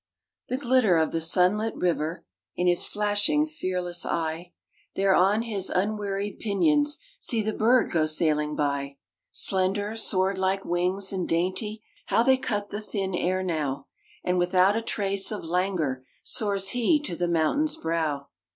[0.47, 4.51] The glitter of the sunlit river In his flashing, fearless eye,
[4.95, 8.97] There on his unwearied pinions See the bird go sailing by!
[9.29, 13.85] Slender, sword like wings, and dainty, How they cut the thin air now!
[14.23, 18.29] And without a trace of languor Soars he to the mountain's brow.